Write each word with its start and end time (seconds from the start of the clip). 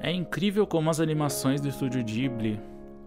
É 0.00 0.12
incrível 0.12 0.66
como 0.66 0.90
as 0.90 1.00
animações 1.00 1.60
do 1.60 1.68
estúdio 1.68 2.04
Ghibli 2.04 2.60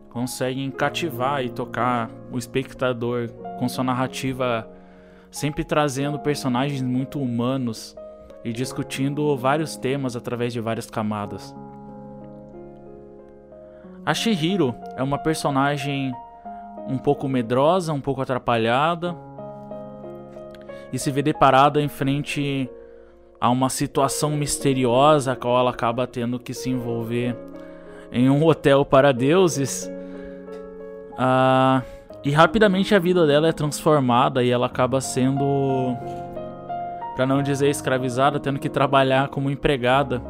conseguem 0.09 0.71
cativar 0.71 1.43
e 1.43 1.49
tocar 1.49 2.09
o 2.31 2.37
espectador 2.37 3.29
com 3.59 3.69
sua 3.69 3.83
narrativa 3.83 4.67
sempre 5.29 5.63
trazendo 5.63 6.17
personagens 6.19 6.81
muito 6.81 7.21
humanos 7.21 7.95
e 8.43 8.51
discutindo 8.51 9.35
vários 9.37 9.75
temas 9.75 10.15
através 10.15 10.53
de 10.53 10.59
várias 10.59 10.89
camadas. 10.89 11.55
A 14.05 14.13
Shihiro 14.13 14.73
é 14.95 15.03
uma 15.03 15.17
personagem 15.17 16.13
um 16.87 16.97
pouco 16.97 17.27
medrosa, 17.27 17.91
um 17.91 18.01
pouco 18.01 18.21
atrapalhada 18.21 19.15
e 20.93 20.97
se 20.97 21.11
vê 21.11 21.21
deparada 21.21 21.81
em 21.81 21.89
frente 21.89 22.69
a 23.39 23.49
uma 23.49 23.69
situação 23.69 24.31
misteriosa 24.31 25.33
a 25.33 25.35
qual 25.35 25.59
ela 25.59 25.69
acaba 25.69 26.07
tendo 26.07 26.39
que 26.39 26.53
se 26.53 26.69
envolver 26.69 27.35
em 28.11 28.29
um 28.29 28.43
hotel 28.45 28.83
para 28.83 29.11
deuses. 29.11 29.89
Ah, 31.17 31.81
e 32.23 32.31
rapidamente 32.31 32.93
a 32.95 32.99
vida 32.99 33.25
dela 33.25 33.47
é 33.47 33.51
transformada 33.51 34.43
e 34.43 34.49
ela 34.49 34.65
acaba 34.65 34.99
sendo, 34.99 35.95
para 37.15 37.25
não 37.25 37.41
dizer 37.41 37.69
escravizada, 37.69 38.39
tendo 38.39 38.59
que 38.59 38.69
trabalhar 38.69 39.29
como 39.29 39.49
empregada 39.49 40.21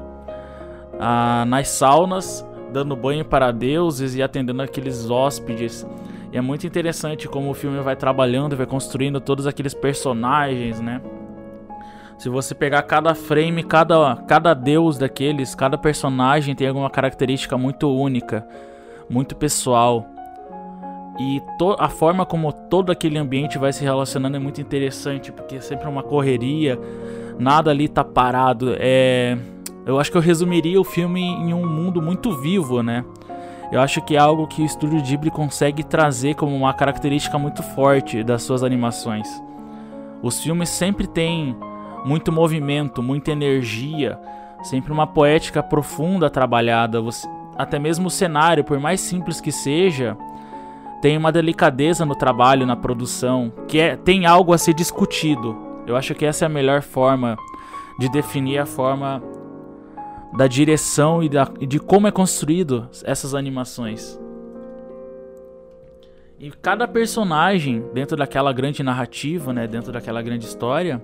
ah, 0.99 1.45
nas 1.47 1.69
saunas, 1.69 2.45
dando 2.71 2.95
banho 2.95 3.23
para 3.23 3.51
deuses 3.51 4.15
e 4.15 4.21
atendendo 4.21 4.61
aqueles 4.61 5.09
hóspedes. 5.09 5.87
E 6.31 6.37
é 6.37 6.41
muito 6.41 6.67
interessante 6.67 7.27
como 7.27 7.49
o 7.49 7.53
filme 7.53 7.79
vai 7.79 7.95
trabalhando, 7.95 8.55
vai 8.55 8.65
construindo 8.65 9.21
todos 9.21 9.47
aqueles 9.47 9.73
personagens, 9.73 10.81
né? 10.81 11.01
Se 12.17 12.29
você 12.29 12.55
pegar 12.55 12.81
cada 12.81 13.13
frame, 13.13 13.63
cada, 13.63 14.15
cada 14.27 14.53
deus 14.55 14.97
daqueles, 14.97 15.53
cada 15.53 15.77
personagem 15.77 16.55
tem 16.55 16.67
alguma 16.67 16.89
característica 16.89 17.55
muito 17.57 17.87
única, 17.93 18.47
muito 19.07 19.35
pessoal. 19.35 20.03
E 21.19 21.41
a 21.77 21.89
forma 21.89 22.25
como 22.25 22.51
todo 22.51 22.91
aquele 22.91 23.19
ambiente 23.19 23.59
vai 23.59 23.71
se 23.71 23.83
relacionando 23.83 24.35
é 24.35 24.39
muito 24.39 24.59
interessante, 24.59 25.31
porque 25.31 25.57
é 25.57 25.61
sempre 25.61 25.87
uma 25.87 26.01
correria, 26.01 26.79
nada 27.37 27.69
ali 27.69 27.87
tá 27.87 28.03
parado. 28.03 28.75
É, 28.79 29.37
eu 29.85 29.99
acho 29.99 30.11
que 30.11 30.17
eu 30.17 30.21
resumiria 30.21 30.81
o 30.81 30.83
filme 30.83 31.21
em 31.21 31.53
um 31.53 31.67
mundo 31.67 32.01
muito 32.01 32.35
vivo, 32.41 32.81
né? 32.81 33.05
Eu 33.71 33.79
acho 33.79 34.01
que 34.01 34.15
é 34.15 34.19
algo 34.19 34.47
que 34.47 34.61
o 34.61 34.65
estúdio 34.65 35.01
Ghibli 35.01 35.29
consegue 35.29 35.83
trazer 35.83 36.35
como 36.35 36.55
uma 36.55 36.73
característica 36.73 37.37
muito 37.37 37.61
forte 37.61 38.23
das 38.23 38.41
suas 38.41 38.63
animações. 38.63 39.27
Os 40.23 40.41
filmes 40.41 40.69
sempre 40.69 41.05
têm 41.05 41.55
muito 42.07 42.31
movimento, 42.31 43.03
muita 43.03 43.31
energia, 43.31 44.17
sempre 44.63 44.93
uma 44.93 45.05
poética 45.05 45.61
profunda 45.61 46.29
trabalhada. 46.29 47.01
Você, 47.01 47.27
até 47.57 47.77
mesmo 47.77 48.07
o 48.07 48.11
cenário, 48.11 48.63
por 48.63 48.79
mais 48.79 49.01
simples 49.01 49.41
que 49.41 49.51
seja, 49.51 50.17
tem 51.01 51.17
uma 51.17 51.31
delicadeza 51.31 52.05
no 52.05 52.15
trabalho, 52.15 52.65
na 52.65 52.77
produção, 52.77 53.51
que 53.67 53.79
é, 53.79 53.97
tem 53.97 54.25
algo 54.25 54.53
a 54.53 54.57
ser 54.57 54.73
discutido. 54.73 55.57
Eu 55.85 55.97
acho 55.97 56.15
que 56.15 56.25
essa 56.25 56.45
é 56.45 56.47
a 56.47 56.49
melhor 56.49 56.81
forma 56.81 57.37
de 57.99 58.09
definir 58.09 58.59
a 58.59 58.65
forma 58.65 59.21
da 60.37 60.47
direção 60.47 61.21
e, 61.21 61.27
da, 61.27 61.49
e 61.59 61.65
de 61.65 61.79
como 61.79 62.07
é 62.07 62.11
construído 62.11 62.87
essas 63.03 63.35
animações. 63.35 64.17
E 66.39 66.51
cada 66.51 66.87
personagem 66.87 67.83
dentro 67.93 68.15
daquela 68.15 68.53
grande 68.53 68.83
narrativa, 68.83 69.51
né, 69.51 69.67
dentro 69.67 69.91
daquela 69.91 70.21
grande 70.21 70.45
história, 70.45 71.01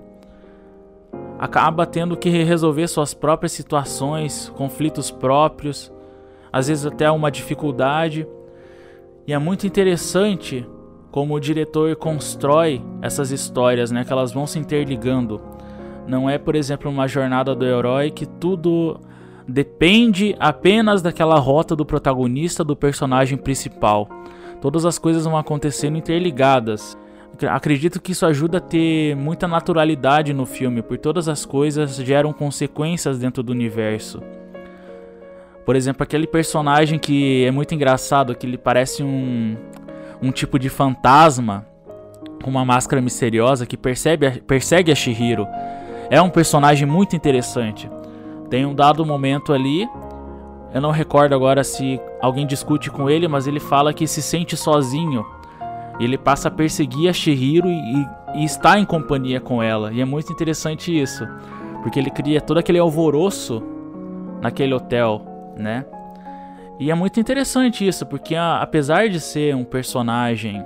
acaba 1.44 1.84
tendo 1.84 2.16
que 2.16 2.30
resolver 2.30 2.88
suas 2.88 3.12
próprias 3.12 3.52
situações, 3.52 4.50
conflitos 4.56 5.10
próprios, 5.10 5.92
às 6.50 6.68
vezes 6.68 6.86
até 6.86 7.10
uma 7.10 7.30
dificuldade. 7.30 8.26
E 9.26 9.32
é 9.34 9.38
muito 9.38 9.66
interessante 9.66 10.66
como 11.10 11.34
o 11.34 11.40
diretor 11.40 11.94
constrói 11.96 12.82
essas 13.02 13.30
histórias, 13.30 13.90
né, 13.90 14.04
que 14.04 14.12
elas 14.12 14.32
vão 14.32 14.46
se 14.46 14.58
interligando. 14.58 15.38
Não 16.08 16.30
é, 16.30 16.38
por 16.38 16.56
exemplo, 16.56 16.90
uma 16.90 17.06
jornada 17.06 17.54
do 17.54 17.66
herói 17.66 18.10
que 18.10 18.24
tudo 18.24 18.98
depende 19.46 20.34
apenas 20.40 21.02
daquela 21.02 21.38
rota 21.38 21.76
do 21.76 21.84
protagonista, 21.84 22.64
do 22.64 22.74
personagem 22.74 23.36
principal. 23.36 24.08
Todas 24.62 24.86
as 24.86 24.98
coisas 24.98 25.24
vão 25.26 25.36
acontecendo 25.36 25.98
interligadas. 25.98 26.96
Acredito 27.50 28.00
que 28.00 28.12
isso 28.12 28.24
ajuda 28.26 28.58
a 28.58 28.60
ter 28.60 29.16
muita 29.16 29.48
naturalidade 29.48 30.32
no 30.32 30.46
filme, 30.46 30.82
por 30.82 30.98
todas 30.98 31.28
as 31.28 31.44
coisas 31.44 31.96
geram 31.96 32.32
consequências 32.32 33.18
dentro 33.18 33.42
do 33.42 33.52
universo. 33.52 34.22
Por 35.64 35.76
exemplo, 35.76 36.02
aquele 36.02 36.26
personagem 36.26 36.98
que 36.98 37.44
é 37.44 37.50
muito 37.50 37.74
engraçado, 37.74 38.34
que 38.34 38.46
ele 38.46 38.58
parece 38.58 39.02
um, 39.02 39.56
um 40.22 40.30
tipo 40.30 40.58
de 40.58 40.68
fantasma 40.68 41.66
com 42.42 42.50
uma 42.50 42.64
máscara 42.64 43.00
misteriosa 43.00 43.64
que 43.64 43.76
percebe, 43.76 44.42
persegue 44.42 44.92
a 44.92 44.94
Shihiro. 44.94 45.46
É 46.10 46.20
um 46.20 46.28
personagem 46.28 46.86
muito 46.86 47.16
interessante. 47.16 47.90
Tem 48.50 48.66
um 48.66 48.74
dado 48.74 49.04
momento 49.06 49.52
ali, 49.54 49.88
eu 50.74 50.80
não 50.80 50.90
recordo 50.90 51.34
agora 51.34 51.64
se 51.64 51.98
alguém 52.20 52.46
discute 52.46 52.90
com 52.90 53.08
ele, 53.08 53.26
mas 53.26 53.46
ele 53.46 53.60
fala 53.60 53.94
que 53.94 54.06
se 54.06 54.20
sente 54.20 54.56
sozinho 54.56 55.24
ele 56.00 56.18
passa 56.18 56.48
a 56.48 56.50
perseguir 56.50 57.08
a 57.08 57.12
Shihiro 57.12 57.68
e, 57.68 58.06
e, 58.34 58.44
está 58.44 58.78
em 58.78 58.84
companhia 58.84 59.40
com 59.40 59.62
ela. 59.62 59.92
E 59.92 60.00
é 60.00 60.04
muito 60.04 60.32
interessante 60.32 60.96
isso, 60.96 61.26
porque 61.82 61.98
ele 61.98 62.10
cria 62.10 62.40
todo 62.40 62.58
aquele 62.58 62.78
alvoroço 62.78 63.62
naquele 64.40 64.74
hotel, 64.74 65.24
né? 65.56 65.84
E 66.78 66.90
é 66.90 66.94
muito 66.94 67.20
interessante 67.20 67.86
isso, 67.86 68.04
porque 68.04 68.34
a, 68.34 68.60
apesar 68.60 69.08
de 69.08 69.20
ser 69.20 69.54
um 69.54 69.64
personagem 69.64 70.64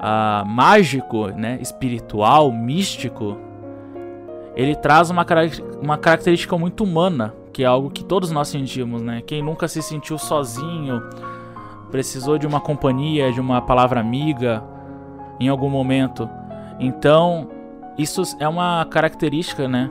a, 0.00 0.42
mágico, 0.46 1.28
né, 1.28 1.58
espiritual, 1.60 2.50
místico, 2.50 3.36
ele 4.56 4.74
traz 4.74 5.10
uma, 5.10 5.24
uma 5.82 5.98
característica 5.98 6.56
muito 6.56 6.82
humana, 6.82 7.34
que 7.52 7.62
é 7.62 7.66
algo 7.66 7.90
que 7.90 8.02
todos 8.02 8.30
nós 8.30 8.48
sentimos, 8.48 9.02
né? 9.02 9.22
Quem 9.26 9.42
nunca 9.42 9.68
se 9.68 9.82
sentiu 9.82 10.16
sozinho, 10.16 11.02
precisou 11.90 12.38
de 12.38 12.46
uma 12.46 12.60
companhia, 12.60 13.32
de 13.32 13.40
uma 13.40 13.60
palavra 13.60 14.00
amiga 14.00 14.62
em 15.40 15.48
algum 15.48 15.68
momento. 15.68 16.28
Então, 16.78 17.48
isso 17.96 18.22
é 18.38 18.48
uma 18.48 18.84
característica, 18.84 19.66
né? 19.68 19.90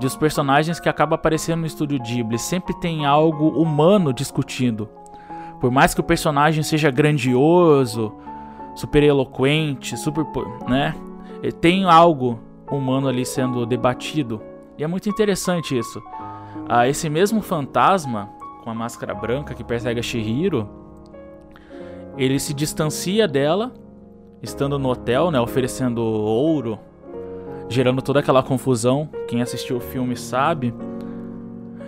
Dos 0.00 0.16
personagens 0.16 0.78
que 0.78 0.88
acaba 0.88 1.16
aparecendo 1.16 1.60
no 1.60 1.66
estúdio 1.66 1.98
Ghibli. 2.00 2.38
Sempre 2.38 2.72
tem 2.80 3.04
algo 3.04 3.48
humano 3.48 4.12
discutindo. 4.12 4.88
Por 5.60 5.70
mais 5.70 5.92
que 5.92 6.00
o 6.00 6.04
personagem 6.04 6.62
seja 6.62 6.90
grandioso, 6.90 8.14
super 8.74 9.02
eloquente, 9.02 9.96
super. 9.96 10.24
né? 10.68 10.94
Tem 11.60 11.84
algo 11.84 12.38
humano 12.70 13.08
ali 13.08 13.24
sendo 13.24 13.66
debatido. 13.66 14.40
E 14.76 14.84
é 14.84 14.86
muito 14.86 15.08
interessante 15.08 15.76
isso. 15.76 16.00
Ah, 16.68 16.86
esse 16.86 17.10
mesmo 17.10 17.42
fantasma 17.42 18.30
com 18.62 18.70
a 18.70 18.74
máscara 18.74 19.14
branca 19.14 19.54
que 19.54 19.64
persegue 19.64 19.98
a 19.98 20.02
Shihiro 20.02 20.68
ele 22.18 22.40
se 22.40 22.52
distancia 22.52 23.28
dela, 23.28 23.72
estando 24.42 24.78
no 24.78 24.88
hotel, 24.90 25.30
né, 25.30 25.40
oferecendo 25.40 26.02
ouro, 26.02 26.78
gerando 27.68 28.02
toda 28.02 28.18
aquela 28.18 28.42
confusão. 28.42 29.08
Quem 29.28 29.40
assistiu 29.40 29.76
o 29.76 29.80
filme 29.80 30.16
sabe. 30.16 30.74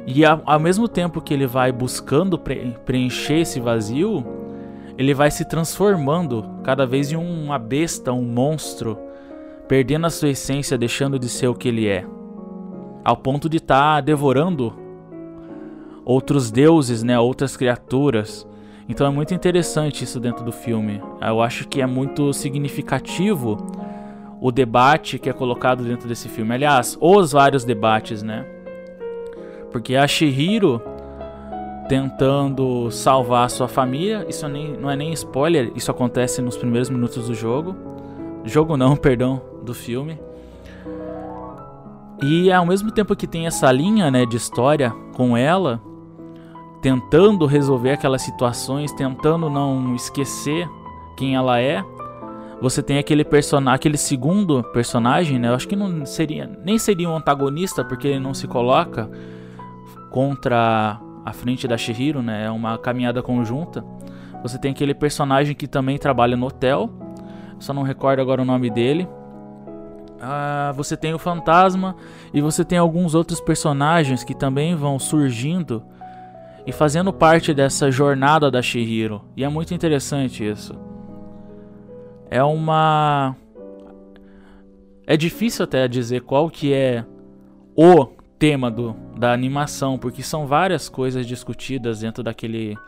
E 0.06 0.24
ao 0.24 0.60
mesmo 0.60 0.88
tempo 0.88 1.20
que 1.20 1.34
ele 1.34 1.46
vai 1.46 1.72
buscando 1.72 2.38
pre 2.38 2.76
preencher 2.84 3.40
esse 3.40 3.60
vazio, 3.60 4.24
ele 4.96 5.12
vai 5.14 5.30
se 5.30 5.44
transformando 5.44 6.44
cada 6.62 6.86
vez 6.86 7.12
em 7.12 7.16
uma 7.16 7.58
besta, 7.58 8.12
um 8.12 8.24
monstro, 8.24 8.98
perdendo 9.68 10.06
a 10.06 10.10
sua 10.10 10.30
essência, 10.30 10.78
deixando 10.78 11.18
de 11.18 11.28
ser 11.28 11.48
o 11.48 11.54
que 11.54 11.68
ele 11.68 11.86
é, 11.86 12.04
ao 13.04 13.16
ponto 13.16 13.48
de 13.48 13.58
estar 13.58 13.96
tá 13.96 14.00
devorando 14.00 14.74
outros 16.04 16.50
deuses, 16.50 17.02
né, 17.02 17.18
outras 17.18 17.56
criaturas. 17.56 18.46
Então 18.90 19.06
é 19.06 19.10
muito 19.10 19.32
interessante 19.32 20.02
isso 20.02 20.18
dentro 20.18 20.44
do 20.44 20.50
filme. 20.50 21.00
Eu 21.22 21.40
acho 21.40 21.68
que 21.68 21.80
é 21.80 21.86
muito 21.86 22.32
significativo 22.32 23.56
o 24.40 24.50
debate 24.50 25.16
que 25.16 25.30
é 25.30 25.32
colocado 25.32 25.84
dentro 25.84 26.08
desse 26.08 26.28
filme. 26.28 26.52
Aliás, 26.52 26.98
os 27.00 27.30
vários 27.30 27.64
debates, 27.64 28.20
né? 28.20 28.44
Porque 29.70 29.94
a 29.94 30.08
Shihiro 30.08 30.82
tentando 31.88 32.90
salvar 32.90 33.48
sua 33.48 33.68
família, 33.68 34.26
isso 34.28 34.48
nem, 34.48 34.76
não 34.76 34.90
é 34.90 34.96
nem 34.96 35.12
spoiler, 35.12 35.70
isso 35.76 35.90
acontece 35.90 36.42
nos 36.42 36.56
primeiros 36.56 36.90
minutos 36.90 37.28
do 37.28 37.34
jogo. 37.34 37.76
Jogo 38.44 38.76
não, 38.76 38.96
perdão, 38.98 39.40
do 39.62 39.72
filme. 39.72 40.18
E 42.20 42.50
ao 42.50 42.66
mesmo 42.66 42.90
tempo 42.90 43.14
que 43.14 43.28
tem 43.28 43.46
essa 43.46 43.70
linha, 43.70 44.10
né, 44.10 44.26
de 44.26 44.36
história 44.36 44.90
com 45.14 45.36
ela, 45.36 45.80
tentando 46.80 47.46
resolver 47.46 47.92
aquelas 47.92 48.22
situações, 48.22 48.92
tentando 48.92 49.50
não 49.50 49.94
esquecer 49.94 50.68
quem 51.16 51.36
ela 51.36 51.60
é, 51.60 51.84
você 52.60 52.82
tem 52.82 52.98
aquele 52.98 53.24
personagem, 53.24 53.74
aquele 53.74 53.96
segundo 53.96 54.62
personagem, 54.62 55.38
né? 55.38 55.48
Eu 55.48 55.54
acho 55.54 55.66
que 55.66 55.74
não 55.74 56.04
seria, 56.04 56.46
nem 56.62 56.78
seria 56.78 57.08
um 57.08 57.16
antagonista 57.16 57.82
porque 57.82 58.08
ele 58.08 58.20
não 58.20 58.34
se 58.34 58.46
coloca 58.46 59.10
contra 60.10 61.00
a 61.24 61.32
frente 61.32 61.66
da 61.66 61.78
Shihiro, 61.78 62.22
né? 62.22 62.44
É 62.44 62.50
uma 62.50 62.76
caminhada 62.76 63.22
conjunta. 63.22 63.82
Você 64.42 64.58
tem 64.58 64.72
aquele 64.72 64.94
personagem 64.94 65.54
que 65.54 65.66
também 65.66 65.96
trabalha 65.96 66.36
no 66.36 66.46
hotel, 66.46 66.90
só 67.58 67.72
não 67.72 67.82
recordo 67.82 68.20
agora 68.20 68.42
o 68.42 68.44
nome 68.44 68.68
dele. 68.68 69.08
Ah, 70.20 70.72
você 70.76 70.98
tem 70.98 71.14
o 71.14 71.18
fantasma 71.18 71.96
e 72.32 72.42
você 72.42 72.62
tem 72.62 72.76
alguns 72.76 73.14
outros 73.14 73.40
personagens 73.40 74.22
que 74.22 74.34
também 74.34 74.74
vão 74.74 74.98
surgindo 74.98 75.82
e 76.66 76.72
fazendo 76.72 77.12
parte 77.12 77.52
dessa 77.54 77.90
jornada 77.90 78.50
da 78.50 78.62
Shihiro. 78.62 79.24
E 79.36 79.44
é 79.44 79.48
muito 79.48 79.74
interessante 79.74 80.48
isso. 80.48 80.74
É 82.30 82.42
uma 82.42 83.34
é 85.06 85.16
difícil 85.16 85.64
até 85.64 85.88
dizer 85.88 86.20
qual 86.20 86.48
que 86.48 86.72
é 86.72 87.04
o 87.74 88.06
tema 88.38 88.70
do, 88.70 88.94
da 89.18 89.32
animação, 89.32 89.98
porque 89.98 90.22
são 90.22 90.46
várias 90.46 90.88
coisas 90.88 91.26
discutidas 91.26 92.00
dentro 92.00 92.22
daquele 92.22 92.78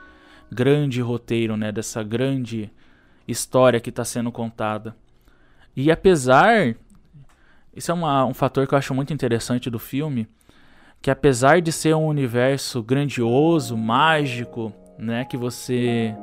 grande 0.50 1.00
roteiro, 1.00 1.56
né, 1.56 1.72
dessa 1.72 2.02
grande 2.02 2.70
história 3.26 3.80
que 3.80 3.90
está 3.90 4.04
sendo 4.04 4.30
contada. 4.30 4.94
E 5.74 5.90
apesar, 5.90 6.76
isso 7.74 7.90
é 7.90 7.94
uma, 7.94 8.24
um 8.24 8.34
fator 8.34 8.68
que 8.68 8.74
eu 8.74 8.78
acho 8.78 8.94
muito 8.94 9.12
interessante 9.12 9.68
do 9.68 9.78
filme, 9.78 10.28
que 11.02 11.10
apesar 11.10 11.60
de 11.60 11.72
ser 11.72 11.96
um 11.96 12.06
universo 12.06 12.80
grandioso, 12.80 13.76
mágico, 13.76 14.72
né, 14.96 15.24
que 15.24 15.36
você 15.36 16.14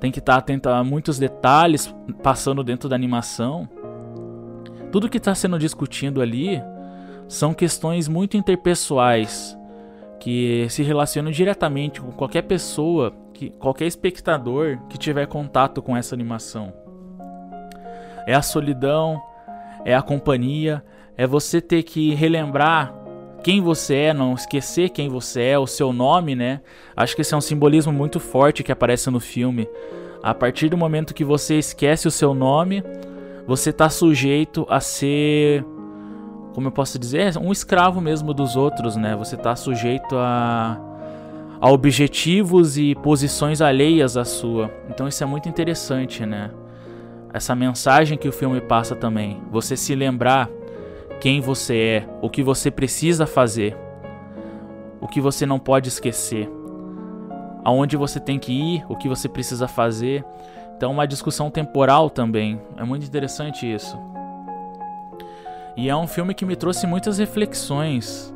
tem 0.00 0.10
que 0.10 0.18
estar 0.18 0.32
tá 0.32 0.38
atento 0.40 0.68
a 0.68 0.82
muitos 0.82 1.16
detalhes 1.16 1.94
passando 2.20 2.64
dentro 2.64 2.88
da 2.88 2.96
animação, 2.96 3.68
tudo 4.90 5.08
que 5.08 5.18
está 5.18 5.32
sendo 5.32 5.56
discutido 5.60 6.20
ali 6.20 6.60
são 7.28 7.54
questões 7.54 8.08
muito 8.08 8.36
interpessoais 8.36 9.56
que 10.18 10.66
se 10.70 10.82
relacionam 10.82 11.30
diretamente 11.30 12.00
com 12.00 12.10
qualquer 12.10 12.42
pessoa, 12.42 13.14
que, 13.32 13.50
qualquer 13.50 13.86
espectador 13.86 14.78
que 14.88 14.98
tiver 14.98 15.26
contato 15.26 15.80
com 15.80 15.96
essa 15.96 16.16
animação. 16.16 16.72
É 18.26 18.34
a 18.34 18.42
solidão, 18.42 19.22
é 19.84 19.94
a 19.94 20.02
companhia, 20.02 20.84
é 21.16 21.28
você 21.28 21.60
ter 21.60 21.84
que 21.84 22.12
relembrar 22.14 22.92
quem 23.42 23.60
você 23.60 23.94
é, 23.94 24.14
não 24.14 24.34
esquecer 24.34 24.90
quem 24.90 25.08
você 25.08 25.42
é, 25.42 25.58
o 25.58 25.66
seu 25.66 25.92
nome, 25.92 26.34
né? 26.34 26.60
Acho 26.96 27.14
que 27.14 27.22
esse 27.22 27.34
é 27.34 27.36
um 27.36 27.40
simbolismo 27.40 27.92
muito 27.92 28.18
forte 28.18 28.62
que 28.62 28.72
aparece 28.72 29.10
no 29.10 29.20
filme. 29.20 29.68
A 30.22 30.34
partir 30.34 30.68
do 30.68 30.76
momento 30.76 31.14
que 31.14 31.24
você 31.24 31.58
esquece 31.58 32.08
o 32.08 32.10
seu 32.10 32.34
nome, 32.34 32.82
você 33.46 33.70
está 33.70 33.88
sujeito 33.88 34.66
a 34.68 34.80
ser, 34.80 35.64
como 36.54 36.66
eu 36.66 36.72
posso 36.72 36.98
dizer, 36.98 37.36
um 37.38 37.52
escravo 37.52 38.00
mesmo 38.00 38.34
dos 38.34 38.56
outros, 38.56 38.96
né? 38.96 39.14
Você 39.16 39.36
está 39.36 39.54
sujeito 39.54 40.16
a, 40.16 40.78
a 41.60 41.70
objetivos 41.70 42.76
e 42.76 42.94
posições 42.96 43.62
alheias 43.62 44.16
à 44.16 44.24
sua. 44.24 44.70
Então 44.90 45.06
isso 45.06 45.22
é 45.22 45.26
muito 45.26 45.48
interessante, 45.48 46.26
né? 46.26 46.50
Essa 47.32 47.54
mensagem 47.54 48.18
que 48.18 48.28
o 48.28 48.32
filme 48.32 48.60
passa 48.60 48.96
também. 48.96 49.40
Você 49.50 49.76
se 49.76 49.94
lembrar 49.94 50.50
quem 51.20 51.40
você 51.40 51.76
é, 51.76 52.08
o 52.22 52.30
que 52.30 52.42
você 52.42 52.70
precisa 52.70 53.26
fazer, 53.26 53.76
o 55.00 55.08
que 55.08 55.20
você 55.20 55.44
não 55.44 55.58
pode 55.58 55.88
esquecer, 55.88 56.48
aonde 57.64 57.96
você 57.96 58.20
tem 58.20 58.38
que 58.38 58.52
ir, 58.52 58.84
o 58.88 58.96
que 58.96 59.08
você 59.08 59.28
precisa 59.28 59.66
fazer. 59.68 60.24
Então, 60.76 60.92
uma 60.92 61.06
discussão 61.06 61.50
temporal 61.50 62.08
também. 62.08 62.60
É 62.76 62.84
muito 62.84 63.04
interessante 63.04 63.70
isso. 63.70 63.98
E 65.76 65.88
é 65.88 65.96
um 65.96 66.06
filme 66.06 66.34
que 66.34 66.44
me 66.44 66.56
trouxe 66.56 66.86
muitas 66.86 67.18
reflexões 67.18 68.34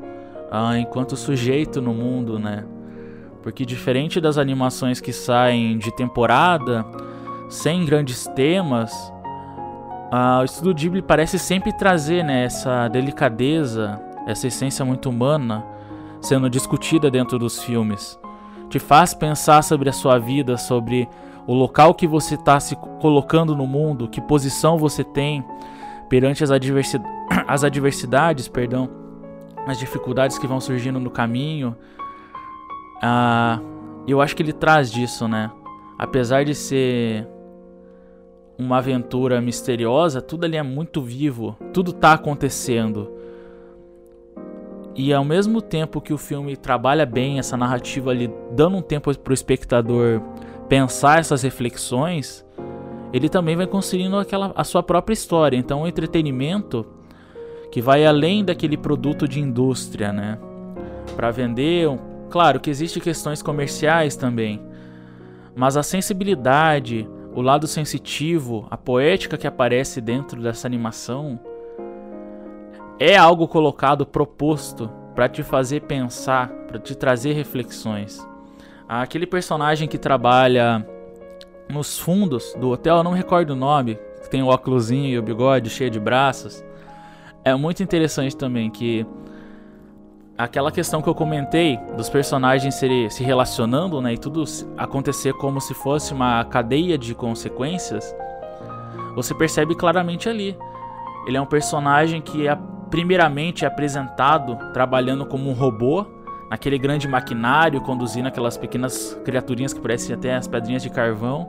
ah, 0.50 0.78
enquanto 0.78 1.16
sujeito 1.16 1.80
no 1.80 1.94
mundo, 1.94 2.38
né? 2.38 2.64
Porque 3.42 3.64
diferente 3.64 4.20
das 4.20 4.38
animações 4.38 5.00
que 5.00 5.12
saem 5.12 5.78
de 5.78 5.90
temporada, 5.96 6.84
sem 7.48 7.84
grandes 7.84 8.26
temas, 8.28 9.11
ah, 10.14 10.40
o 10.42 10.44
estudo 10.44 10.74
Ghibli 10.74 11.00
parece 11.00 11.38
sempre 11.38 11.72
trazer 11.72 12.22
né, 12.22 12.44
essa 12.44 12.86
delicadeza, 12.86 13.98
essa 14.26 14.46
essência 14.46 14.84
muito 14.84 15.08
humana 15.08 15.64
sendo 16.20 16.50
discutida 16.50 17.10
dentro 17.10 17.38
dos 17.38 17.64
filmes. 17.64 18.20
Te 18.68 18.78
faz 18.78 19.14
pensar 19.14 19.64
sobre 19.64 19.88
a 19.88 19.92
sua 19.92 20.18
vida, 20.18 20.58
sobre 20.58 21.08
o 21.46 21.54
local 21.54 21.94
que 21.94 22.06
você 22.06 22.34
está 22.34 22.60
se 22.60 22.76
colocando 23.00 23.56
no 23.56 23.66
mundo, 23.66 24.06
que 24.06 24.20
posição 24.20 24.76
você 24.76 25.02
tem 25.02 25.42
perante 26.10 26.44
as, 26.44 26.50
adversi 26.50 27.00
as 27.48 27.64
adversidades, 27.64 28.48
perdão, 28.48 28.90
as 29.66 29.78
dificuldades 29.78 30.36
que 30.36 30.46
vão 30.46 30.60
surgindo 30.60 31.00
no 31.00 31.10
caminho. 31.10 31.74
Ah, 33.02 33.58
eu 34.06 34.20
acho 34.20 34.36
que 34.36 34.42
ele 34.42 34.52
traz 34.52 34.92
disso, 34.92 35.26
né? 35.26 35.50
Apesar 35.98 36.44
de 36.44 36.54
ser 36.54 37.31
uma 38.58 38.78
aventura 38.78 39.40
misteriosa, 39.40 40.20
tudo 40.20 40.44
ali 40.44 40.56
é 40.56 40.62
muito 40.62 41.00
vivo, 41.00 41.56
tudo 41.72 41.92
tá 41.92 42.12
acontecendo. 42.12 43.10
E 44.94 45.12
ao 45.12 45.24
mesmo 45.24 45.62
tempo 45.62 46.00
que 46.00 46.12
o 46.12 46.18
filme 46.18 46.56
trabalha 46.56 47.06
bem 47.06 47.38
essa 47.38 47.56
narrativa 47.56 48.10
ali, 48.10 48.30
dando 48.52 48.76
um 48.76 48.82
tempo 48.82 49.16
para 49.18 49.30
o 49.30 49.34
espectador 49.34 50.20
pensar 50.68 51.18
essas 51.18 51.42
reflexões, 51.42 52.44
ele 53.12 53.28
também 53.28 53.56
vai 53.56 53.66
construindo 53.66 54.16
aquela, 54.16 54.52
a 54.54 54.64
sua 54.64 54.82
própria 54.82 55.14
história. 55.14 55.56
Então, 55.56 55.82
um 55.82 55.86
entretenimento 55.86 56.86
que 57.70 57.80
vai 57.80 58.04
além 58.04 58.44
daquele 58.44 58.76
produto 58.76 59.26
de 59.26 59.40
indústria, 59.40 60.12
né? 60.12 60.38
Para 61.16 61.30
vender, 61.30 61.88
claro 62.28 62.60
que 62.60 62.68
existem 62.70 63.02
questões 63.02 63.42
comerciais 63.42 64.14
também, 64.14 64.60
mas 65.54 65.76
a 65.76 65.82
sensibilidade, 65.82 67.08
o 67.34 67.40
lado 67.40 67.66
sensitivo, 67.66 68.66
a 68.70 68.76
poética 68.76 69.38
que 69.38 69.46
aparece 69.46 70.00
dentro 70.00 70.40
dessa 70.42 70.66
animação 70.66 71.40
é 72.98 73.16
algo 73.16 73.48
colocado, 73.48 74.06
proposto 74.06 74.90
para 75.14 75.28
te 75.28 75.42
fazer 75.42 75.82
pensar, 75.82 76.48
para 76.66 76.78
te 76.78 76.94
trazer 76.94 77.32
reflexões. 77.32 78.26
Aquele 78.88 79.26
personagem 79.26 79.88
que 79.88 79.98
trabalha 79.98 80.86
nos 81.68 81.98
fundos 81.98 82.54
do 82.58 82.70
hotel, 82.70 82.96
eu 82.96 83.04
não 83.04 83.12
recordo 83.12 83.50
o 83.50 83.56
nome, 83.56 83.98
que 84.22 84.28
tem 84.28 84.42
o 84.42 84.48
óculos 84.48 84.90
e 84.90 85.16
o 85.16 85.22
bigode 85.22 85.70
cheio 85.70 85.90
de 85.90 85.98
braços. 85.98 86.62
É 87.44 87.54
muito 87.54 87.82
interessante 87.82 88.36
também 88.36 88.70
que 88.70 89.06
aquela 90.42 90.72
questão 90.72 91.00
que 91.00 91.08
eu 91.08 91.14
comentei 91.14 91.78
dos 91.96 92.08
personagens 92.08 92.74
se, 92.74 93.10
se 93.10 93.22
relacionando, 93.22 94.00
né, 94.00 94.14
e 94.14 94.18
tudo 94.18 94.44
acontecer 94.76 95.32
como 95.34 95.60
se 95.60 95.72
fosse 95.72 96.12
uma 96.12 96.44
cadeia 96.44 96.98
de 96.98 97.14
consequências, 97.14 98.14
você 99.14 99.34
percebe 99.34 99.74
claramente 99.74 100.28
ali. 100.28 100.56
Ele 101.26 101.36
é 101.36 101.40
um 101.40 101.46
personagem 101.46 102.20
que 102.20 102.48
é 102.48 102.58
primeiramente 102.90 103.64
é 103.64 103.68
apresentado 103.68 104.58
trabalhando 104.72 105.24
como 105.24 105.48
um 105.48 105.54
robô, 105.54 106.06
naquele 106.50 106.76
grande 106.76 107.08
maquinário, 107.08 107.80
conduzindo 107.80 108.28
aquelas 108.28 108.58
pequenas 108.58 109.18
criaturinhas 109.24 109.72
que 109.72 109.80
parecem 109.80 110.14
até 110.14 110.34
as 110.34 110.46
pedrinhas 110.46 110.82
de 110.82 110.90
carvão. 110.90 111.48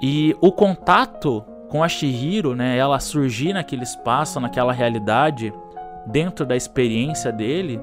E 0.00 0.34
o 0.40 0.50
contato 0.50 1.44
com 1.68 1.82
a 1.82 1.88
Shihiro, 1.88 2.54
né, 2.54 2.78
ela 2.78 2.98
surgir 3.00 3.52
naquele 3.52 3.82
espaço, 3.82 4.40
naquela 4.40 4.72
realidade, 4.72 5.52
dentro 6.06 6.44
da 6.44 6.56
experiência 6.56 7.32
dele, 7.32 7.80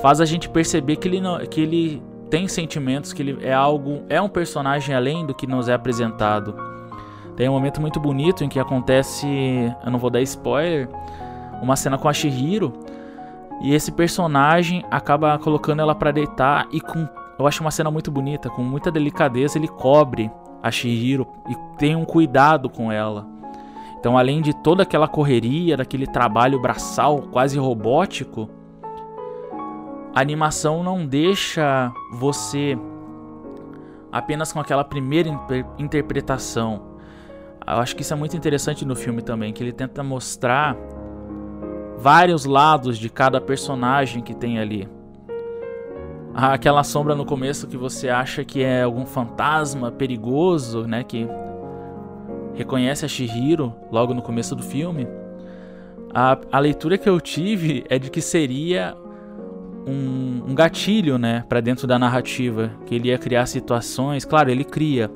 faz 0.00 0.20
a 0.20 0.24
gente 0.24 0.48
perceber 0.48 0.96
que 0.96 1.08
ele, 1.08 1.20
não, 1.20 1.38
que 1.46 1.60
ele 1.60 2.02
tem 2.30 2.48
sentimentos, 2.48 3.12
que 3.12 3.22
ele 3.22 3.38
é 3.44 3.52
algo, 3.52 4.02
é 4.08 4.20
um 4.20 4.28
personagem 4.28 4.94
além 4.94 5.26
do 5.26 5.34
que 5.34 5.46
nos 5.46 5.68
é 5.68 5.74
apresentado. 5.74 6.54
Tem 7.36 7.48
um 7.48 7.52
momento 7.52 7.80
muito 7.80 7.98
bonito 7.98 8.44
em 8.44 8.48
que 8.48 8.58
acontece, 8.58 9.26
eu 9.84 9.90
não 9.90 9.98
vou 9.98 10.10
dar 10.10 10.20
spoiler, 10.22 10.88
uma 11.62 11.76
cena 11.76 11.96
com 11.96 12.08
a 12.08 12.12
Shihiro 12.12 12.72
e 13.62 13.74
esse 13.74 13.92
personagem 13.92 14.84
acaba 14.90 15.38
colocando 15.38 15.80
ela 15.80 15.94
para 15.94 16.10
deitar 16.10 16.66
e 16.72 16.80
com 16.80 17.08
eu 17.38 17.46
acho 17.46 17.62
uma 17.62 17.70
cena 17.70 17.90
muito 17.90 18.10
bonita, 18.10 18.50
com 18.50 18.62
muita 18.62 18.90
delicadeza 18.90 19.58
ele 19.58 19.68
cobre 19.68 20.30
a 20.62 20.70
Shihiro 20.70 21.26
e 21.48 21.56
tem 21.76 21.96
um 21.96 22.04
cuidado 22.04 22.68
com 22.68 22.92
ela. 22.92 23.26
Então, 24.02 24.18
além 24.18 24.42
de 24.42 24.52
toda 24.52 24.82
aquela 24.82 25.06
correria, 25.06 25.76
daquele 25.76 26.08
trabalho 26.08 26.58
braçal 26.58 27.22
quase 27.30 27.56
robótico, 27.56 28.50
a 30.12 30.20
animação 30.20 30.82
não 30.82 31.06
deixa 31.06 31.92
você 32.12 32.76
apenas 34.10 34.52
com 34.52 34.58
aquela 34.58 34.82
primeira 34.82 35.30
interpretação. 35.78 36.82
Eu 37.64 37.74
acho 37.74 37.94
que 37.94 38.02
isso 38.02 38.12
é 38.12 38.16
muito 38.16 38.36
interessante 38.36 38.84
no 38.84 38.96
filme 38.96 39.22
também, 39.22 39.52
que 39.52 39.62
ele 39.62 39.72
tenta 39.72 40.02
mostrar 40.02 40.76
vários 41.96 42.44
lados 42.44 42.98
de 42.98 43.08
cada 43.08 43.40
personagem 43.40 44.20
que 44.20 44.34
tem 44.34 44.58
ali. 44.58 44.88
Aquela 46.34 46.82
sombra 46.82 47.14
no 47.14 47.24
começo 47.24 47.68
que 47.68 47.76
você 47.76 48.08
acha 48.08 48.44
que 48.44 48.64
é 48.64 48.82
algum 48.82 49.06
fantasma 49.06 49.92
perigoso, 49.92 50.88
né, 50.88 51.04
que 51.04 51.28
reconhece 52.54 53.04
a 53.04 53.08
Shihiro 53.08 53.74
logo 53.90 54.14
no 54.14 54.22
começo 54.22 54.54
do 54.54 54.62
filme, 54.62 55.06
a, 56.14 56.38
a 56.50 56.58
leitura 56.58 56.98
que 56.98 57.08
eu 57.08 57.20
tive 57.20 57.84
é 57.88 57.98
de 57.98 58.10
que 58.10 58.20
seria 58.20 58.94
um, 59.86 60.42
um 60.48 60.54
gatilho, 60.54 61.18
né, 61.18 61.44
para 61.48 61.60
dentro 61.60 61.86
da 61.86 61.98
narrativa, 61.98 62.70
que 62.86 62.94
ele 62.94 63.08
ia 63.08 63.18
criar 63.18 63.46
situações. 63.46 64.24
Claro, 64.24 64.50
ele 64.50 64.64
cria, 64.64 65.10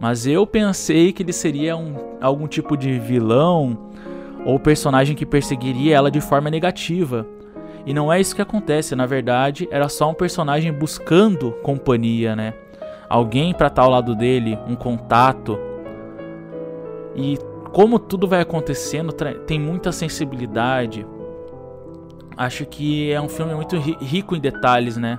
mas 0.00 0.26
eu 0.26 0.46
pensei 0.46 1.12
que 1.12 1.22
ele 1.22 1.32
seria 1.32 1.76
um, 1.76 1.94
algum 2.20 2.48
tipo 2.48 2.76
de 2.76 2.98
vilão 2.98 3.90
ou 4.44 4.58
personagem 4.58 5.14
que 5.14 5.24
perseguiria 5.24 5.96
ela 5.96 6.10
de 6.10 6.20
forma 6.20 6.50
negativa. 6.50 7.26
E 7.86 7.94
não 7.94 8.12
é 8.12 8.20
isso 8.20 8.34
que 8.34 8.42
acontece, 8.42 8.94
na 8.94 9.06
verdade, 9.06 9.68
era 9.70 9.88
só 9.88 10.10
um 10.10 10.14
personagem 10.14 10.72
buscando 10.72 11.52
companhia, 11.62 12.36
né? 12.36 12.54
Alguém 13.08 13.52
para 13.52 13.66
estar 13.66 13.82
ao 13.82 13.90
lado 13.90 14.14
dele, 14.14 14.58
um 14.68 14.74
contato. 14.74 15.58
E 17.14 17.38
como 17.72 17.98
tudo 17.98 18.26
vai 18.26 18.40
acontecendo, 18.40 19.12
tem 19.46 19.58
muita 19.58 19.92
sensibilidade. 19.92 21.06
Acho 22.36 22.66
que 22.66 23.10
é 23.10 23.20
um 23.20 23.28
filme 23.28 23.54
muito 23.54 23.76
rico 23.76 24.36
em 24.36 24.40
detalhes, 24.40 24.96
né? 24.96 25.18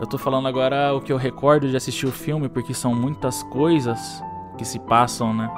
Eu 0.00 0.06
tô 0.06 0.16
falando 0.16 0.48
agora 0.48 0.94
o 0.94 1.00
que 1.00 1.12
eu 1.12 1.16
recordo 1.16 1.68
de 1.68 1.76
assistir 1.76 2.06
o 2.06 2.12
filme, 2.12 2.48
porque 2.48 2.72
são 2.72 2.94
muitas 2.94 3.42
coisas 3.44 4.22
que 4.56 4.64
se 4.64 4.78
passam, 4.78 5.34
né? 5.34 5.50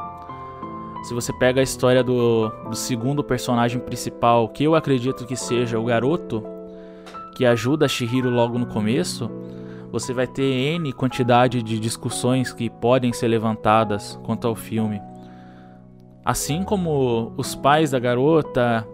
Se 1.05 1.15
você 1.15 1.33
pega 1.33 1.61
a 1.61 1.65
história 1.65 2.03
do, 2.03 2.49
do 2.69 2.77
segundo 2.77 3.25
personagem 3.25 3.81
principal, 3.81 4.49
que 4.49 4.65
eu 4.65 4.75
acredito 4.75 5.27
que 5.27 5.37
seja 5.37 5.79
o 5.79 5.85
garoto, 5.85 6.45
que 7.37 7.45
ajuda 7.45 7.87
a 7.87 7.89
Shihiro 7.89 8.31
logo 8.31 8.59
no 8.59 8.67
começo, 8.67 9.31
você 9.91 10.13
vai 10.13 10.27
ter 10.27 10.43
N 10.43 10.93
quantidade 10.93 11.63
de 11.63 11.79
discussões 11.79 12.53
que 12.53 12.71
podem 12.71 13.13
ser 13.13 13.29
levantadas 13.29 14.19
quanto 14.25 14.47
ao 14.47 14.55
filme. 14.55 15.01
Assim 16.25 16.63
como 16.63 17.33
os 17.37 17.55
pais 17.55 17.91
da 17.91 17.99
garota, 17.99 18.87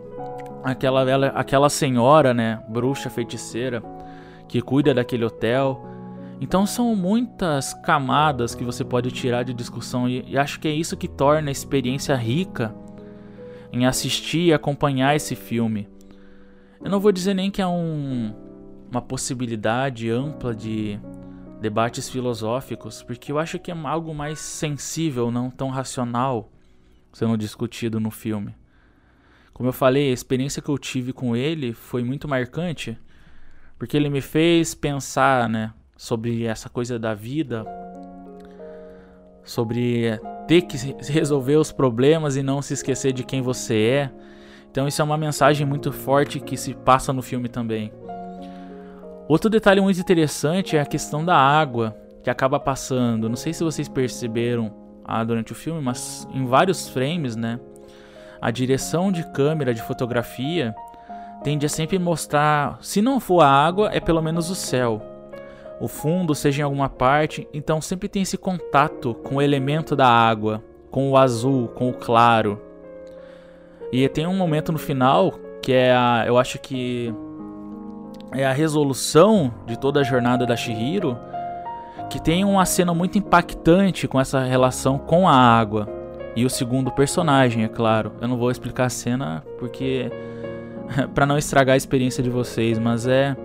aquela, 0.65 1.27
aquela 1.29 1.69
senhora, 1.69 2.33
né, 2.33 2.63
bruxa 2.69 3.11
feiticeira, 3.11 3.83
que 4.49 4.63
cuida 4.63 4.95
daquele 4.95 5.25
hotel. 5.25 5.85
Então 6.41 6.65
são 6.67 6.95
muitas 6.95 7.75
camadas 7.75 8.55
que 8.55 8.65
você 8.65 8.85
pode 8.85 9.11
tirar 9.11 9.43
de 9.43 9.53
discussão 9.53 10.09
e, 10.09 10.25
e 10.27 10.39
acho 10.39 10.59
que 10.61 10.69
é 10.69 10.73
isso 10.73 10.97
que 10.97 11.09
torna 11.09 11.51
a 11.51 11.53
experiência 11.53 12.15
rica 12.15 12.75
em 13.73 13.85
assistir 13.85 14.47
e 14.47 14.53
acompanhar 14.53 15.15
esse 15.15 15.35
filme. 15.35 15.89
Eu 16.83 16.91
não 16.91 17.01
vou 17.01 17.13
dizer 17.13 17.35
nem 17.35 17.51
que 17.51 17.61
é 17.61 17.67
um, 17.67 18.33
uma 18.91 19.03
possibilidade 19.03 20.09
ampla 20.11 20.55
de 20.55 20.99
debates 21.61 22.09
filosóficos, 22.09 23.03
porque 23.03 23.33
eu 23.33 23.39
acho 23.39 23.59
que 23.59 23.71
é 23.71 23.75
algo 23.85 24.15
mais 24.15 24.39
sensível, 24.39 25.31
não 25.31 25.51
tão 25.51 25.69
racional 25.69 26.49
sendo 27.13 27.37
discutido 27.37 27.99
no 27.99 28.11
filme. 28.11 28.55
Como 29.53 29.69
eu 29.69 29.73
falei, 29.73 30.11
a 30.11 30.15
experiência 30.15 30.63
que 30.63 30.69
eu 30.69 30.79
tive 30.79 31.13
com 31.13 31.35
ele 31.35 31.73
foi 31.73 32.05
muito 32.05 32.29
marcante, 32.29 32.97
porque 33.79 33.97
ele 33.97 34.09
me 34.09 34.21
fez 34.21 34.75
pensar, 34.75 35.49
né, 35.49 35.73
sobre 35.97 36.45
essa 36.45 36.69
coisa 36.69 36.99
da 36.99 37.13
vida, 37.13 37.67
sobre 39.43 40.21
ter 40.47 40.63
que 40.63 40.77
resolver 41.11 41.57
os 41.57 41.73
problemas 41.73 42.37
e 42.37 42.43
não 42.43 42.63
se 42.63 42.75
esquecer 42.75 43.13
de 43.13 43.25
quem 43.25 43.43
você 43.43 43.75
é. 43.75 44.11
Então 44.71 44.87
isso 44.87 45.03
é 45.03 45.05
uma 45.05 45.17
mensagem 45.17 45.67
muito 45.67 45.91
forte 45.91 46.39
que 46.39 46.57
se 46.57 46.75
passa 46.75 47.13
no 47.13 47.23
filme 47.23 47.49
também. 47.49 47.93
Outro 49.27 49.51
detalhe 49.51 49.81
muito 49.81 50.01
interessante 50.01 50.77
é 50.77 50.81
a 50.81 50.87
questão 50.87 51.25
da 51.25 51.37
água 51.37 51.97
que 52.23 52.31
acaba 52.31 52.61
passando. 52.61 53.29
Não 53.29 53.37
sei 53.37 53.53
se 53.53 53.65
vocês 53.65 53.89
perceberam 53.89 54.88
ah, 55.09 55.25
durante 55.25 55.53
o 55.53 55.55
filme, 55.55 55.81
mas 55.81 56.29
em 56.35 56.45
vários 56.45 56.87
frames, 56.87 57.35
né? 57.35 57.59
A 58.41 58.51
direção 58.51 59.11
de 59.11 59.25
câmera 59.33 59.73
de 59.73 59.83
fotografia 59.83 60.75
tende 61.43 61.65
a 61.65 61.69
sempre 61.69 61.99
mostrar, 61.99 62.79
se 62.83 63.01
não 63.01 63.19
for 63.19 63.41
a 63.41 63.49
água, 63.49 63.89
é 63.91 64.01
pelo 64.01 64.21
menos 64.21 64.51
o 64.51 64.55
céu. 64.55 65.01
O 65.81 65.89
fundo, 65.89 66.35
seja 66.35 66.61
em 66.61 66.65
alguma 66.65 66.91
parte, 66.91 67.49
então 67.55 67.81
sempre 67.81 68.09
tem 68.09 68.23
esse 68.23 68.37
contato 68.37 69.15
com 69.15 69.37
o 69.37 69.43
elemento 69.43 69.97
da 69.97 70.07
água, 70.07 70.63
com 70.91 71.11
o 71.11 71.17
azul, 71.17 71.69
com 71.69 71.89
o 71.89 71.95
claro. 71.95 72.61
E 73.91 74.07
tem 74.11 74.27
um 74.27 74.37
momento 74.37 74.73
no 74.73 74.79
final 74.79 75.33
que 75.63 75.73
é 75.73 75.93
a, 75.93 76.25
eu 76.27 76.37
acho 76.37 76.59
que 76.59 77.15
é 78.33 78.45
a 78.45 78.53
resolução 78.53 79.55
de 79.67 79.79
toda 79.79 80.01
a 80.01 80.05
jornada 80.05 80.45
da 80.45 80.57
Shihiro, 80.57 81.17
que 82.09 82.21
tem 82.21 82.45
uma 82.45 82.65
cena 82.65 82.95
muito 82.95 83.19
impactante 83.19 84.09
com 84.09 84.21
essa 84.21 84.41
relação 84.41 84.99
com 84.99 85.29
a 85.29 85.35
água. 85.35 85.89
E 86.35 86.45
o 86.45 86.51
segundo 86.51 86.91
personagem, 86.91 87.65
é 87.65 87.69
claro. 87.69 88.13
Eu 88.21 88.29
não 88.29 88.37
vou 88.37 88.51
explicar 88.51 88.87
a 88.87 88.91
cena 88.91 89.43
porque 89.59 90.11
para 91.15 91.27
não 91.27 91.37
estragar 91.37 91.75
a 91.75 91.77
experiência 91.77 92.23
de 92.23 92.31
vocês, 92.31 92.79
mas 92.79 93.07
é 93.07 93.37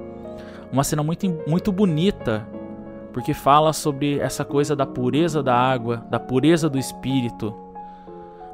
uma 0.72 0.84
cena 0.84 1.04
muito 1.04 1.28
muito 1.48 1.72
bonita, 1.72 2.48
porque 3.12 3.34
fala 3.34 3.74
sobre 3.74 4.20
essa 4.20 4.44
coisa 4.46 4.76
da 4.76 4.86
pureza 4.86 5.44
da 5.44 5.56
água, 5.56 6.06
da 6.10 6.20
pureza 6.20 6.70
do 6.70 6.80
espírito, 6.80 7.54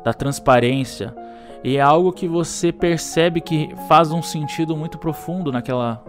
da 0.03 0.13
transparência. 0.13 1.15
E 1.63 1.77
é 1.77 1.81
algo 1.81 2.13
que 2.13 2.27
você 2.27 2.71
percebe 2.71 3.41
que 3.41 3.69
faz 3.87 4.11
um 4.11 4.21
sentido 4.21 4.75
muito 4.75 4.97
profundo 4.97 5.51
naquela 5.51 6.01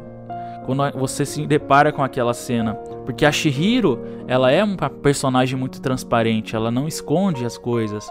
quando 0.64 0.98
você 0.98 1.26
se 1.26 1.44
depara 1.46 1.92
com 1.92 2.02
aquela 2.02 2.32
cena. 2.32 2.78
Porque 3.10 3.26
a 3.26 3.32
Shihiro, 3.32 3.98
ela 4.28 4.52
é 4.52 4.62
uma 4.62 4.88
personagem 4.88 5.58
muito 5.58 5.80
transparente, 5.80 6.54
ela 6.54 6.70
não 6.70 6.86
esconde 6.86 7.44
as 7.44 7.58
coisas. 7.58 8.08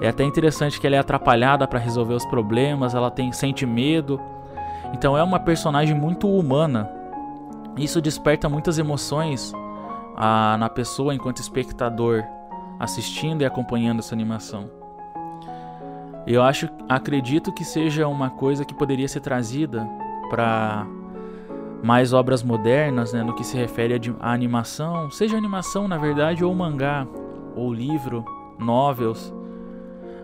É 0.00 0.08
até 0.08 0.24
interessante 0.24 0.80
que 0.80 0.86
ela 0.86 0.96
é 0.96 0.98
atrapalhada 0.98 1.68
para 1.68 1.78
resolver 1.78 2.14
os 2.14 2.24
problemas, 2.24 2.94
ela 2.94 3.10
tem 3.10 3.30
sente 3.30 3.66
medo. 3.66 4.18
Então 4.94 5.18
é 5.18 5.22
uma 5.22 5.38
personagem 5.38 5.94
muito 5.94 6.26
humana. 6.30 6.90
Isso 7.76 8.00
desperta 8.00 8.48
muitas 8.48 8.78
emoções 8.78 9.52
a, 10.16 10.56
na 10.56 10.70
pessoa 10.70 11.14
enquanto 11.14 11.42
espectador 11.42 12.24
assistindo 12.80 13.42
e 13.42 13.44
acompanhando 13.44 13.98
essa 13.98 14.14
animação. 14.14 14.70
Eu 16.26 16.42
acho, 16.42 16.70
acredito 16.88 17.52
que 17.52 17.66
seja 17.66 18.08
uma 18.08 18.30
coisa 18.30 18.64
que 18.64 18.74
poderia 18.74 19.08
ser 19.08 19.20
trazida 19.20 19.86
para 20.30 20.86
mais 21.82 22.12
obras 22.12 22.42
modernas, 22.42 23.12
né, 23.12 23.22
no 23.22 23.34
que 23.34 23.44
se 23.44 23.56
refere 23.56 23.94
à 24.20 24.32
animação, 24.32 25.10
seja 25.10 25.36
animação 25.36 25.86
na 25.86 25.98
verdade 25.98 26.44
ou 26.44 26.54
mangá, 26.54 27.06
ou 27.54 27.72
livro, 27.72 28.24
novels. 28.58 29.32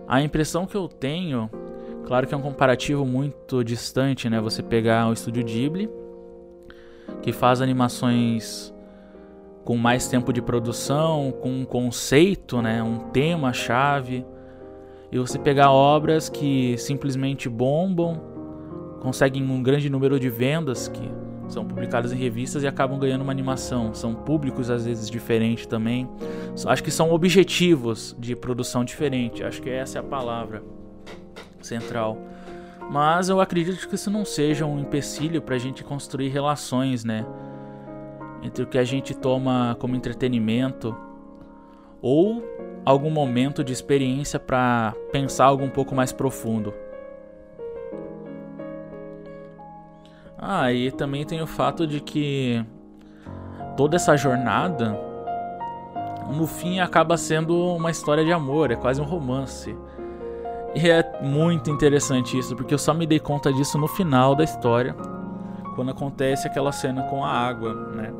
A 0.08 0.22
impressão 0.22 0.66
que 0.66 0.74
eu 0.74 0.88
tenho, 0.88 1.48
claro 2.06 2.26
que 2.26 2.34
é 2.34 2.36
um 2.36 2.42
comparativo 2.42 3.04
muito 3.06 3.62
distante, 3.62 4.28
né, 4.28 4.40
você 4.40 4.62
pegar 4.62 5.08
o 5.08 5.12
estúdio 5.12 5.44
Ghibli, 5.44 5.88
que 7.20 7.32
faz 7.32 7.60
animações 7.60 8.74
com 9.64 9.76
mais 9.76 10.08
tempo 10.08 10.32
de 10.32 10.42
produção, 10.42 11.32
com 11.40 11.50
um 11.50 11.64
conceito, 11.64 12.60
né, 12.60 12.82
um 12.82 12.98
tema 13.10 13.52
chave, 13.52 14.26
e 15.10 15.18
você 15.18 15.38
pegar 15.38 15.70
obras 15.70 16.28
que 16.28 16.76
simplesmente 16.78 17.48
bombam, 17.48 18.20
conseguem 19.00 19.42
um 19.42 19.62
grande 19.62 19.88
número 19.90 20.18
de 20.18 20.28
vendas 20.28 20.88
que 20.88 21.10
são 21.52 21.64
publicadas 21.64 22.12
em 22.12 22.16
revistas 22.16 22.62
e 22.62 22.66
acabam 22.66 22.98
ganhando 22.98 23.22
uma 23.22 23.30
animação. 23.30 23.92
São 23.92 24.14
públicos 24.14 24.70
às 24.70 24.86
vezes 24.86 25.10
diferentes 25.10 25.66
também. 25.66 26.08
Acho 26.66 26.82
que 26.82 26.90
são 26.90 27.12
objetivos 27.12 28.16
de 28.18 28.34
produção 28.34 28.84
diferente. 28.84 29.44
Acho 29.44 29.60
que 29.60 29.68
essa 29.68 29.98
é 29.98 30.00
a 30.00 30.04
palavra 30.04 30.62
central. 31.60 32.18
Mas 32.90 33.28
eu 33.28 33.40
acredito 33.40 33.88
que 33.88 33.94
isso 33.94 34.10
não 34.10 34.24
seja 34.24 34.66
um 34.66 34.78
empecilho 34.78 35.40
para 35.40 35.54
a 35.54 35.58
gente 35.58 35.84
construir 35.84 36.28
relações, 36.28 37.04
né? 37.04 37.24
Entre 38.42 38.64
o 38.64 38.66
que 38.66 38.78
a 38.78 38.84
gente 38.84 39.14
toma 39.14 39.76
como 39.78 39.94
entretenimento 39.94 40.96
ou 42.00 42.42
algum 42.84 43.10
momento 43.10 43.62
de 43.62 43.72
experiência 43.72 44.40
para 44.40 44.94
pensar 45.12 45.44
algo 45.44 45.64
um 45.64 45.70
pouco 45.70 45.94
mais 45.94 46.12
profundo. 46.12 46.74
Ah, 50.44 50.72
e 50.72 50.90
também 50.90 51.24
tem 51.24 51.40
o 51.40 51.46
fato 51.46 51.86
de 51.86 52.00
que 52.00 52.66
toda 53.76 53.94
essa 53.94 54.16
jornada, 54.16 54.98
no 56.36 56.48
fim, 56.48 56.80
acaba 56.80 57.16
sendo 57.16 57.56
uma 57.76 57.92
história 57.92 58.24
de 58.24 58.32
amor, 58.32 58.72
é 58.72 58.74
quase 58.74 59.00
um 59.00 59.04
romance. 59.04 59.76
E 60.74 60.90
é 60.90 61.22
muito 61.22 61.70
interessante 61.70 62.36
isso, 62.36 62.56
porque 62.56 62.74
eu 62.74 62.78
só 62.78 62.92
me 62.92 63.06
dei 63.06 63.20
conta 63.20 63.52
disso 63.52 63.78
no 63.78 63.86
final 63.86 64.34
da 64.34 64.42
história, 64.42 64.96
quando 65.76 65.92
acontece 65.92 66.48
aquela 66.48 66.72
cena 66.72 67.04
com 67.04 67.24
a 67.24 67.30
água, 67.30 67.72
né? 67.94 68.12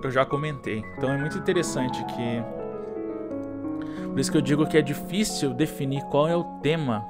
Eu 0.00 0.12
já 0.12 0.24
comentei. 0.24 0.84
Então 0.96 1.10
é 1.10 1.18
muito 1.18 1.36
interessante 1.36 2.04
que. 2.04 2.44
Por 4.10 4.20
isso 4.20 4.30
que 4.30 4.36
eu 4.36 4.42
digo 4.42 4.64
que 4.64 4.78
é 4.78 4.82
difícil 4.82 5.52
definir 5.52 6.04
qual 6.04 6.28
é 6.28 6.36
o 6.36 6.44
tema 6.62 7.04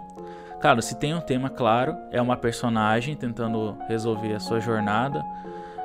Claro, 0.65 0.81
se 0.81 0.95
tem 0.95 1.13
um 1.13 1.21
tema 1.21 1.51
claro, 1.51 1.95
é 2.11 2.23
uma 2.23 2.39
personagem 2.39 3.15
tentando 3.15 3.77
resolver 3.87 4.33
a 4.33 4.41
sua 4.41 4.61
jornada, 4.61 5.23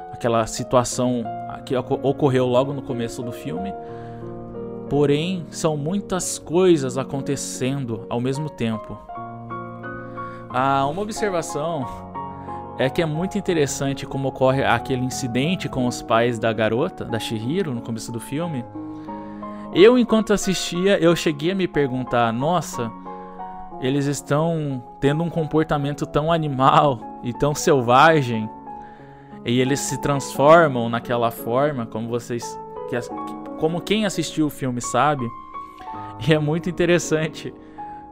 aquela 0.10 0.48
situação 0.48 1.26
que 1.66 1.76
ocorreu 1.76 2.46
logo 2.46 2.72
no 2.72 2.82
começo 2.82 3.22
do 3.22 3.34
filme. 3.34 3.74
porém 4.90 5.46
são 5.50 5.76
muitas 5.76 6.40
coisas 6.40 6.98
acontecendo 6.98 8.08
ao 8.10 8.22
mesmo 8.22 8.50
tempo. 8.50 8.98
Ah, 10.50 10.88
uma 10.88 11.02
observação 11.02 11.86
é 12.80 12.90
que 12.90 13.02
é 13.02 13.06
muito 13.06 13.38
interessante 13.38 14.06
como 14.06 14.30
ocorre 14.30 14.64
aquele 14.64 15.02
incidente 15.04 15.68
com 15.68 15.88
os 15.88 16.02
pais 16.02 16.40
da 16.40 16.54
garota, 16.54 17.04
da 17.04 17.20
Shihiro, 17.20 17.74
no 17.76 17.82
começo 17.82 18.14
do 18.14 18.20
filme. 18.22 18.64
Eu, 19.74 20.00
enquanto 20.00 20.32
assistia, 20.32 20.98
eu 21.00 21.14
cheguei 21.18 21.52
a 21.52 21.56
me 21.56 21.68
perguntar: 21.68 22.32
nossa, 22.32 22.90
eles 23.82 24.06
estão 24.06 24.84
tendo 25.00 25.24
um 25.24 25.30
comportamento 25.30 26.06
tão 26.06 26.32
animal 26.32 27.00
e 27.24 27.34
tão 27.34 27.54
selvagem, 27.54 28.50
e 29.46 29.60
eles 29.60 29.80
se 29.80 30.00
transformam 30.02 30.90
naquela 30.90 31.32
forma, 31.32 31.86
como 31.86 32.10
vocês. 32.10 32.58
Como 33.60 33.82
quem 33.82 34.06
assistiu 34.06 34.48
o 34.48 34.50
filme 34.50 34.82
sabe. 34.82 35.26
E 36.28 36.34
é 36.34 36.40
muito 36.40 36.70
interessante. 36.70 37.48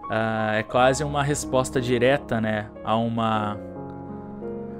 Uh, 0.05 0.53
é 0.53 0.63
quase 0.63 1.03
uma 1.03 1.21
resposta 1.21 1.81
direta, 1.81 2.39
né, 2.39 2.69
a 2.85 2.95
uma 2.95 3.57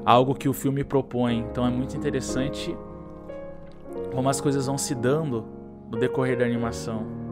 algo 0.06 0.34
que 0.34 0.48
o 0.48 0.53
filme 0.53 0.86
propõe. 0.86 1.39
Então 1.39 1.67
é 1.67 1.70
muito 1.70 1.98
interessante 1.98 2.74
como 4.13 4.29
as 4.29 4.39
coisas 4.39 4.65
vão 4.67 4.77
se 4.77 4.96
dando 4.96 5.46
no 5.91 6.00
decorrer 6.00 6.38
da 6.38 6.46
animação. 6.46 7.26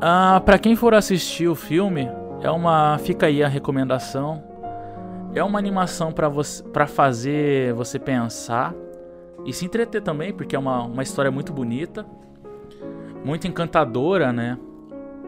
Ah, 0.00 0.40
para 0.44 0.58
quem 0.60 0.76
for 0.76 0.94
assistir 0.94 1.48
o 1.48 1.56
filme, 1.56 2.08
é 2.40 2.48
uma 2.50 2.98
fica 2.98 3.26
aí 3.26 3.42
a 3.42 3.48
recomendação. 3.48 4.44
É 5.34 5.42
uma 5.42 5.58
animação 5.58 6.12
para 6.12 6.28
você 6.28 6.62
para 6.62 6.86
fazer 6.86 7.74
você 7.74 7.98
pensar 7.98 8.74
e 9.44 9.52
se 9.52 9.64
entreter 9.64 10.00
também, 10.00 10.32
porque 10.32 10.54
é 10.54 10.58
uma, 10.58 10.84
uma 10.84 11.02
história 11.02 11.30
muito 11.32 11.52
bonita, 11.52 12.06
muito 13.24 13.48
encantadora, 13.48 14.32
né? 14.32 14.56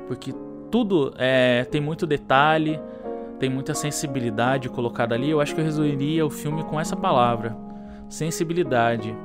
Porque 0.07 0.33
tudo 0.71 1.13
é, 1.19 1.65
tem 1.65 1.81
muito 1.81 2.07
detalhe, 2.07 2.81
tem 3.41 3.51
muita 3.51 3.75
sensibilidade 3.75 4.69
colocada 4.69 5.17
ali. 5.17 5.31
Eu 5.31 5.41
acho 5.41 5.53
que 5.53 5.61
eu 5.61 5.65
resumiria 5.65 6.25
o 6.25 6.31
filme 6.31 6.63
com 6.63 6.79
essa 6.79 6.95
palavra: 6.95 7.57
sensibilidade. 8.09 9.17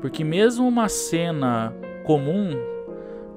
Porque 0.00 0.22
mesmo 0.22 0.68
uma 0.68 0.88
cena 0.88 1.74
comum, 2.04 2.56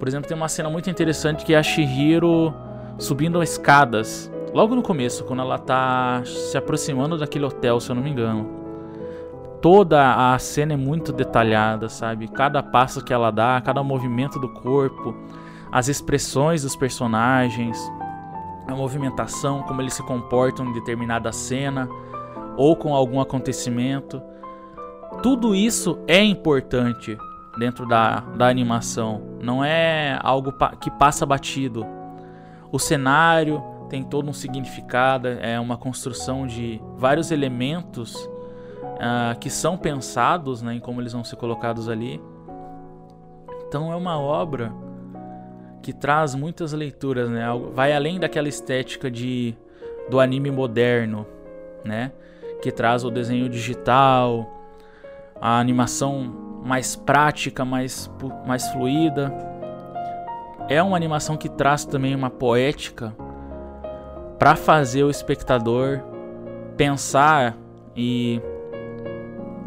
por 0.02 0.08
exemplo, 0.08 0.28
tem 0.28 0.36
uma 0.36 0.50
cena 0.50 0.68
muito 0.68 0.90
interessante 0.90 1.46
que 1.46 1.54
é 1.54 1.60
a 1.60 1.62
Shihiro 1.62 2.52
subindo 2.98 3.40
as 3.40 3.52
escadas. 3.52 4.32
Logo 4.52 4.74
no 4.74 4.82
começo, 4.82 5.24
quando 5.26 5.44
ela 5.44 5.60
tá 5.60 6.24
se 6.26 6.58
aproximando 6.58 7.20
daquele 7.20 7.46
hotel, 7.46 7.80
se 7.80 7.92
eu 7.92 7.96
não 7.96 8.02
me 8.02 8.10
engano. 8.10 8.50
Toda 9.62 10.34
a 10.34 10.40
cena 10.40 10.74
é 10.74 10.76
muito 10.76 11.14
detalhada, 11.14 11.88
sabe? 11.88 12.28
Cada 12.28 12.64
passo 12.64 13.04
que 13.04 13.14
ela 13.14 13.30
dá, 13.30 13.62
cada 13.62 13.84
movimento 13.84 14.40
do 14.40 14.50
corpo, 14.50 15.16
as 15.72 15.88
expressões 15.88 16.64
dos 16.64 16.76
personagens, 16.76 17.78
a 18.68 18.74
movimentação, 18.74 19.62
como 19.62 19.84
eles 19.84 19.94
se 19.94 20.02
comportam 20.02 20.66
em 20.66 20.74
determinada 20.74 21.32
cena 21.32 21.88
ou 22.58 22.76
com 22.76 22.96
algum 22.96 23.22
acontecimento. 23.22 24.20
Tudo 25.22 25.54
isso 25.54 26.00
é 26.08 26.24
importante 26.24 27.16
dentro 27.60 27.88
da, 27.88 28.22
da 28.36 28.48
animação, 28.48 29.30
não 29.42 29.64
é 29.64 30.20
algo 30.22 30.52
pa 30.52 30.76
que 30.76 30.90
passa 30.92 31.26
batido. 31.26 31.86
O 32.72 32.80
cenário 32.80 33.64
tem 33.90 34.04
todo 34.04 34.30
um 34.30 34.34
significado, 34.34 35.28
é 35.28 35.60
uma 35.60 35.78
construção 35.78 36.48
de 36.48 36.82
vários 36.96 37.32
elementos 37.32 38.16
uh, 38.16 39.38
que 39.40 39.50
são 39.50 39.78
pensados 39.78 40.62
né, 40.62 40.76
em 40.76 40.80
como 40.80 41.02
eles 41.02 41.12
vão 41.12 41.24
ser 41.24 41.36
colocados 41.36 41.90
ali. 41.90 42.22
Então 43.68 43.92
é 43.92 43.96
uma 43.96 44.20
obra 44.20 44.72
que 45.82 45.92
traz 45.92 46.36
muitas 46.36 46.74
leituras, 46.74 47.30
né? 47.30 47.46
Vai 47.74 47.94
além 47.94 48.20
daquela 48.20 48.48
estética 48.48 49.10
de 49.10 49.56
do 50.10 50.20
anime 50.20 50.52
moderno, 50.52 51.26
né? 51.84 52.12
Que 52.62 52.72
traz 52.72 53.04
o 53.04 53.10
desenho 53.10 53.50
digital, 53.50 54.48
a 55.40 55.60
animação 55.60 56.41
mais 56.64 56.96
prática, 56.96 57.66
mais, 57.66 58.10
mais 58.46 58.68
fluida. 58.70 59.34
É 60.70 60.82
uma 60.82 60.96
animação 60.96 61.36
que 61.36 61.50
traz 61.50 61.86
também 61.86 62.16
uma 62.16 62.30
poética 62.30 63.16
para 64.38 64.56
fazer 64.56 65.04
o 65.04 65.10
espectador 65.10 66.02
pensar 66.78 67.58
e 67.96 68.42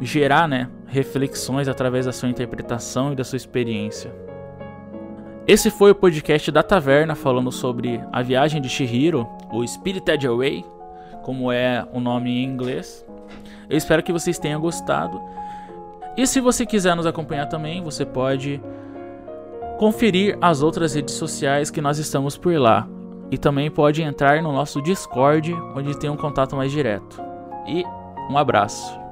gerar, 0.01 0.49
né, 0.49 0.69
reflexões 0.87 1.69
através 1.69 2.07
da 2.07 2.13
sua 2.13 2.29
interpretação 2.29 3.13
e 3.13 3.17
da 3.17 3.25
sua 3.25 3.37
experiência. 3.37 4.13
Esse 5.47 5.71
foi 5.71 5.91
o 5.91 5.95
podcast 5.95 6.51
da 6.51 6.63
Taverna 6.63 7.15
falando 7.15 7.53
sobre 7.53 8.01
a 8.11 8.23
viagem 8.23 8.63
de 8.63 8.69
Shihiro, 8.69 9.29
o 9.53 9.67
Spirited 9.67 10.27
Away, 10.27 10.65
como 11.23 11.53
é 11.53 11.87
o 11.93 12.01
nome 12.01 12.31
em 12.31 12.45
inglês. 12.45 13.05
Eu 13.69 13.77
espero 13.77 14.03
que 14.03 14.13
vocês 14.13 14.39
tenham 14.39 14.61
gostado. 14.61 15.21
E 16.17 16.27
se 16.27 16.41
você 16.41 16.65
quiser 16.65 16.95
nos 16.95 17.07
acompanhar 17.07 17.47
também, 17.47 17.83
você 17.83 18.05
pode 18.05 18.61
conferir 19.79 20.39
as 20.41 20.63
outras 20.63 20.95
redes 20.95 21.15
sociais 21.15 21.71
que 21.71 21.81
nós 21.81 21.99
estamos 21.99 22.37
por 22.37 22.57
lá. 22.57 22.89
E 23.31 23.39
também 23.39 23.71
pode 23.71 24.03
entrar 24.03 24.41
no 24.43 24.53
nosso 24.53 24.81
Discord, 24.81 25.53
onde 25.75 25.99
tem 25.99 26.11
um 26.11 26.17
contato 26.17 26.55
mais 26.55 26.71
direto. 26.71 27.21
E 27.67 27.85
um 28.31 28.39
abraço. 28.39 29.04